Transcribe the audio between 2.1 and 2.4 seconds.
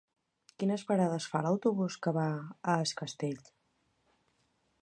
va